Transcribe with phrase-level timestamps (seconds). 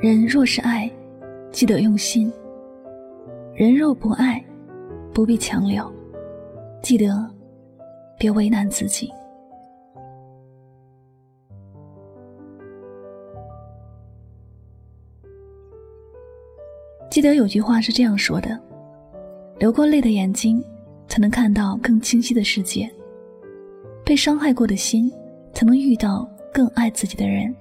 [0.00, 0.90] 人若是爱，
[1.52, 2.32] 记得用心；
[3.54, 4.42] 人若不爱，
[5.12, 5.92] 不必强留。
[6.80, 7.28] 记得，
[8.18, 9.12] 别为难自己。
[17.10, 18.58] 记得有句话是这样说的
[19.60, 20.64] ：“流过泪的眼睛，
[21.08, 22.88] 才能看到更清晰的世界；
[24.02, 25.12] 被伤害过的心，
[25.52, 27.54] 才能遇到更爱自己的人。”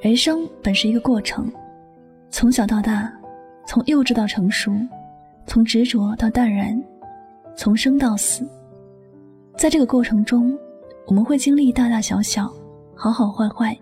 [0.00, 1.52] 人生本是一个过程，
[2.30, 3.12] 从小到大，
[3.66, 4.72] 从幼稚到成熟，
[5.46, 6.82] 从执着到淡然，
[7.54, 8.48] 从生到死。
[9.58, 10.58] 在这个过程中，
[11.06, 12.50] 我们会经历大大小小、
[12.94, 13.76] 好好坏坏、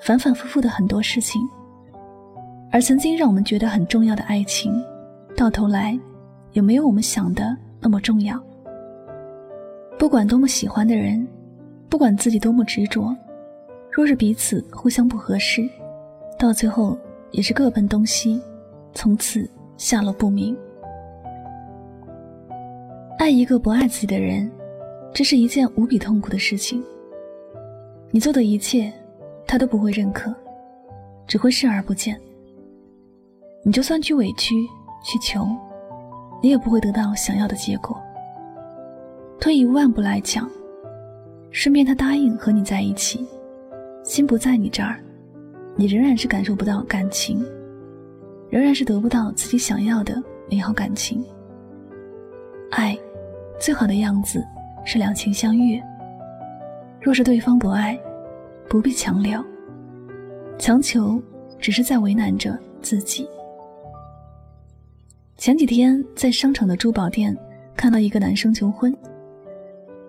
[0.00, 1.40] 反反复复的很多事情。
[2.72, 4.82] 而曾经让我们觉得很重要的爱情，
[5.36, 5.96] 到头来，
[6.54, 8.36] 也没有我们想的那么重要。
[9.96, 11.24] 不管多么喜欢的人，
[11.88, 13.16] 不管自己多么执着。
[13.92, 15.68] 若是彼此互相不合适，
[16.38, 16.98] 到最后
[17.30, 18.40] 也是各奔东西，
[18.94, 20.56] 从此下落不明。
[23.18, 24.50] 爱一个不爱自己的人，
[25.12, 26.82] 这是一件无比痛苦的事情。
[28.10, 28.90] 你做的一切，
[29.46, 30.34] 他都不会认可，
[31.26, 32.18] 只会视而不见。
[33.62, 34.54] 你就算去委屈
[35.04, 35.46] 去求，
[36.42, 37.96] 你也不会得到想要的结果。
[39.38, 40.50] 退一万步来讲，
[41.50, 43.26] 顺便他答应和你在一起。
[44.02, 45.00] 心不在你这儿，
[45.76, 47.44] 你仍然是感受不到感情，
[48.50, 50.20] 仍然是得不到自己想要的
[50.50, 51.24] 美好感情。
[52.72, 52.98] 爱，
[53.60, 54.44] 最好的样子
[54.84, 55.80] 是两情相悦。
[57.00, 57.98] 若是对方不爱，
[58.68, 59.42] 不必强留，
[60.58, 61.22] 强求
[61.58, 63.28] 只是在为难着自己。
[65.36, 67.36] 前几天在商场的珠宝店
[67.76, 68.94] 看到一个男生求婚，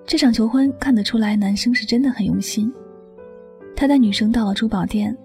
[0.06, 2.74] 这场求婚看得出来，男生是真的很用心。
[3.76, 5.16] 他带女生到了珠宝店，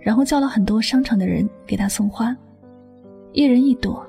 [0.00, 2.36] 然后叫了很多商场的人给她送花，
[3.32, 4.04] 一人一朵。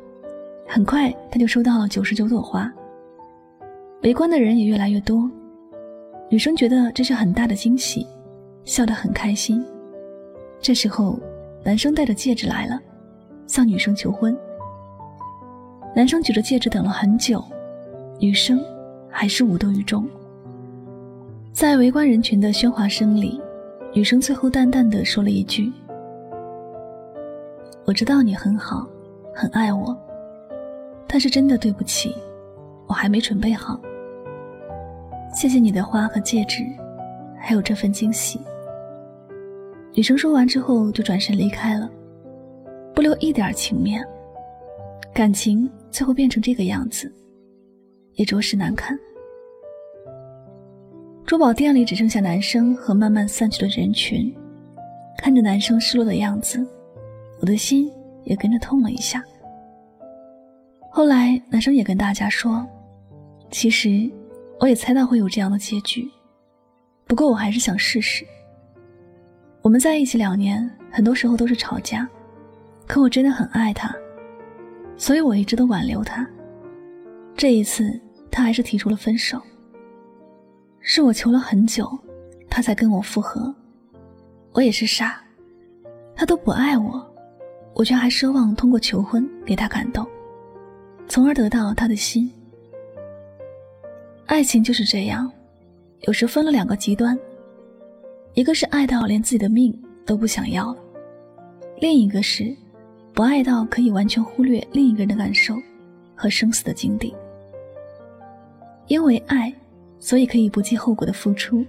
[0.68, 2.72] 很快，他就收到了九十九朵花。
[4.04, 5.30] 围观的人也越来越多，
[6.30, 8.06] 女生觉得这是很大的惊喜，
[8.64, 9.66] 笑得很开心。
[10.62, 11.20] 这时候，
[11.64, 12.80] 男生带着戒指来了，
[13.48, 14.38] 向女生求婚。
[15.96, 17.44] 男生举着戒指等了很久，
[18.20, 18.64] 女生
[19.10, 20.08] 还是无动于衷。
[21.52, 23.42] 在围观人群的喧哗声里。
[23.92, 25.72] 女生最后淡淡的说了一句
[27.86, 28.88] ：“我知道你很好，
[29.34, 29.98] 很爱我，
[31.08, 32.16] 但是真的对不起，
[32.88, 33.80] 我还没准备好。
[35.34, 36.64] 谢谢你的花和戒指，
[37.40, 38.40] 还有这份惊喜。”
[39.96, 41.90] 女生说完之后就转身离开了，
[42.94, 44.06] 不留一点情面。
[45.12, 47.12] 感情最后变成这个样子，
[48.14, 48.98] 也着实难看。
[51.30, 54.36] 珠宝店里只剩下男生和慢慢散去的人群，
[55.16, 56.66] 看着男生失落的样子，
[57.40, 57.88] 我的心
[58.24, 59.24] 也跟着痛了一下。
[60.90, 62.68] 后来男生也跟大家说
[63.52, 64.10] ：“其实
[64.60, 66.10] 我也猜到会有这样的结局，
[67.06, 68.26] 不过我还是想试试。
[69.62, 72.10] 我们在一起两年，很多时候都是吵架，
[72.88, 73.96] 可我真的很爱他，
[74.98, 76.28] 所以我一直都挽留他。
[77.38, 78.02] 这一次，
[78.32, 79.40] 他还是提出了分手。”
[80.92, 81.88] 是我求了很久，
[82.50, 83.54] 他才跟我复合。
[84.54, 85.22] 我也是傻，
[86.16, 87.08] 他都不爱我，
[87.76, 90.04] 我却还奢望通过求婚给他感动，
[91.08, 92.28] 从而得到他的心。
[94.26, 95.32] 爱情就是这样，
[96.08, 97.16] 有时分了两个极端，
[98.34, 99.72] 一个是爱到连自己的命
[100.08, 100.80] 都不想要了，
[101.80, 102.52] 另一个是
[103.14, 105.54] 不爱到可以完全忽略另一个人的感受
[106.16, 107.16] 和生死的境地。
[108.88, 109.54] 因为爱。
[110.00, 111.66] 所以可以不计后果的付出，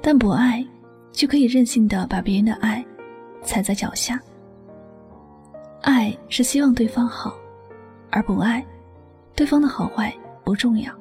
[0.00, 0.64] 但不爱，
[1.10, 2.84] 就可以任性的把别人的爱
[3.42, 4.20] 踩在脚下。
[5.80, 7.34] 爱是希望对方好，
[8.10, 8.64] 而不爱，
[9.34, 10.12] 对方的好坏
[10.44, 10.92] 不重要。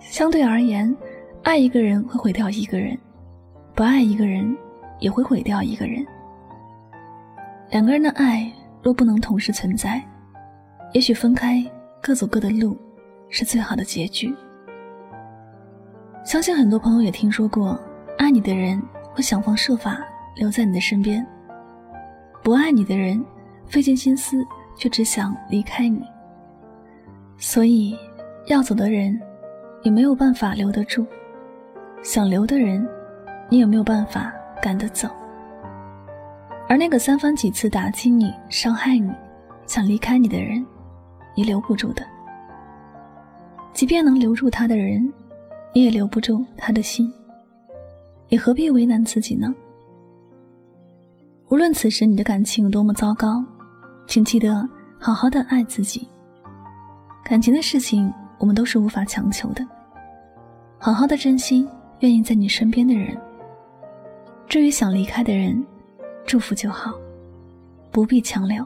[0.00, 0.94] 相对而言，
[1.42, 2.96] 爱一个人会毁掉一个人，
[3.74, 4.56] 不爱一个人
[5.00, 6.06] 也会毁掉一个人。
[7.70, 8.50] 两个人的爱
[8.82, 10.00] 若不能同时存在，
[10.92, 11.64] 也许分开
[12.00, 12.76] 各走各的路，
[13.28, 14.32] 是最好的结局。
[16.26, 17.78] 相信很多朋友也听说过，
[18.18, 18.82] 爱你的人
[19.14, 21.24] 会想方设法留在你的身边，
[22.42, 23.24] 不爱你的人
[23.68, 24.44] 费尽心思
[24.76, 26.02] 却只想离开你。
[27.38, 27.96] 所以，
[28.48, 29.16] 要走的人，
[29.84, 31.04] 也没有办法留得住；
[32.02, 32.84] 想留的人，
[33.48, 35.08] 你也没有办法赶得走。
[36.68, 39.12] 而那个三番几次打击你、伤害你、
[39.64, 40.66] 想离开你的人，
[41.36, 42.04] 你留不住的。
[43.72, 45.08] 即便能留住他的人，
[45.76, 47.12] 你也留不住他的心。
[48.30, 49.54] 你何必为难自己呢？
[51.50, 53.44] 无论此时你的感情有多么糟糕，
[54.06, 54.66] 请记得
[54.98, 56.08] 好好的爱自己。
[57.22, 59.62] 感情的事情，我们都是无法强求的。
[60.78, 61.68] 好好的珍惜
[61.98, 63.14] 愿意在你身边的人。
[64.48, 65.62] 至于想离开的人，
[66.24, 66.94] 祝福就好，
[67.90, 68.64] 不必强留。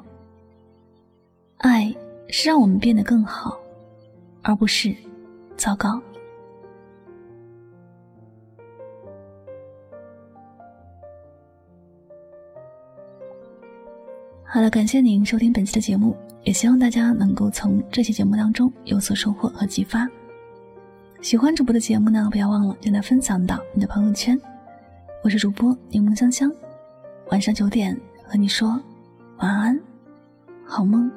[1.57, 1.93] 爱
[2.29, 3.59] 是让我们变得更好，
[4.43, 4.95] 而不是
[5.57, 6.01] 糟糕。
[14.53, 20.09] 好了，感谢您收听本期的节目，也希望大家能够从这期节目当中有所收获和启发。
[21.23, 24.37] 喜欢主播的节目呢，不要忘了将它分享到你的朋友圈。
[25.23, 26.51] 我是主播柠檬香香。
[27.31, 28.71] 晚上九点和你说
[29.39, 29.81] 晚安，
[30.65, 31.09] 好梦。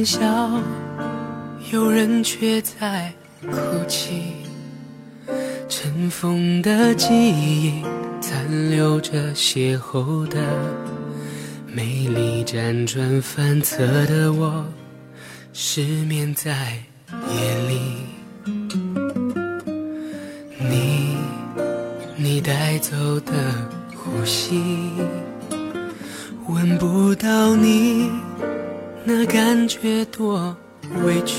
[0.00, 0.18] 欢笑，
[1.70, 3.12] 有人却在
[3.42, 3.50] 哭
[3.86, 4.32] 泣。
[5.68, 7.84] 尘封的记忆，
[8.18, 10.40] 残留着邂逅的
[11.66, 14.64] 美丽，辗转反侧的我，
[15.52, 16.78] 失眠在
[17.28, 17.80] 夜里。
[20.58, 21.18] 你，
[22.16, 23.32] 你带走的。
[23.94, 24.62] 呼吸，
[26.48, 28.08] 闻不到你，
[29.04, 30.56] 那感觉多
[31.04, 31.36] 委屈。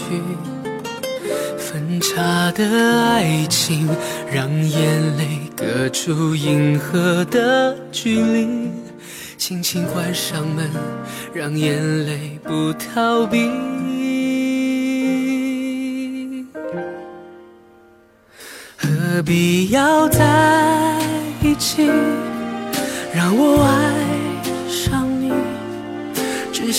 [1.57, 2.63] 分岔的
[3.01, 3.87] 爱情，
[4.31, 8.69] 让眼泪隔出银河的距离。
[9.37, 10.69] 轻轻关上门，
[11.33, 13.49] 让眼泪不逃避。
[18.77, 20.99] 何必要在
[21.41, 21.89] 一起？
[23.13, 23.80] 让我爱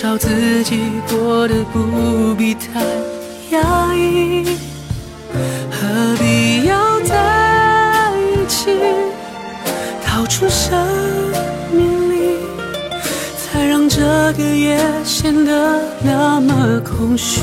[0.02, 2.80] 少自己过得不必太
[3.50, 4.58] 压抑。
[5.70, 8.76] 何必要在一起，
[10.04, 10.76] 逃出生
[11.70, 12.36] 命里，
[13.38, 14.00] 才让这
[14.32, 17.40] 个夜显得那么空虚？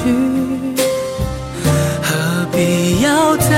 [2.04, 3.56] 何必要在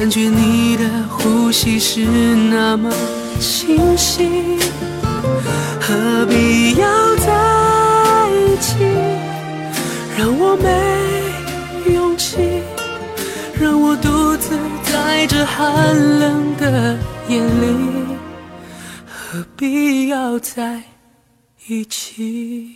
[0.00, 2.90] 感觉你的呼吸是那么
[3.38, 4.58] 清晰，
[5.78, 8.76] 何必要在一起？
[10.16, 12.62] 让我没勇气，
[13.60, 16.96] 让我独自在这寒冷的
[17.28, 18.16] 夜里，
[19.06, 20.82] 何必要在
[21.66, 22.74] 一起？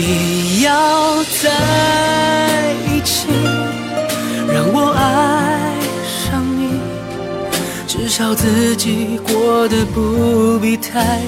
[0.00, 1.50] 必要在
[2.86, 3.26] 一起，
[4.46, 5.74] 让我爱
[6.06, 6.78] 上你，
[7.84, 11.18] 至少自己过得不必太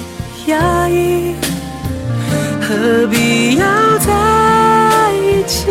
[0.45, 1.35] 压抑。
[2.61, 3.65] 何必要
[3.97, 5.65] 在一起，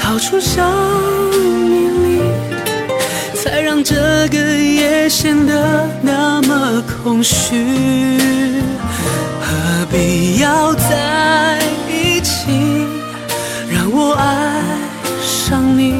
[0.00, 0.64] 掏出生
[1.68, 2.20] 命力，
[3.34, 3.96] 才让这
[4.28, 5.08] 个夜。
[5.08, 7.66] 显得那么空虚。
[9.54, 12.50] 何必要在一起，
[13.70, 14.60] 让我爱
[15.22, 15.94] 上你？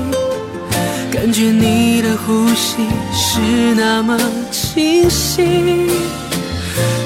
[1.13, 2.79] 感觉你的呼吸
[3.13, 3.41] 是
[3.77, 4.19] 那么
[4.51, 5.89] 清晰。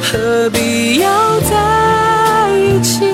[0.03, 3.05] 何必要在一起，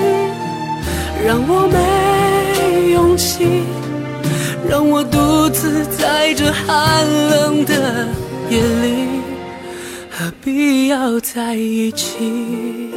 [1.25, 3.63] 让我没勇气，
[4.69, 8.07] 让我独自在这寒冷的
[8.49, 9.07] 夜里。
[10.09, 12.93] 何必要在一起？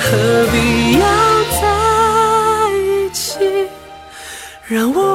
[0.00, 1.04] 何必要
[1.60, 1.62] 在
[2.76, 3.38] 一起，
[4.66, 5.07] 让我